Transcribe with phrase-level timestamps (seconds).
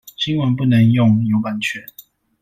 [0.17, 1.83] 新聞不能用，有版權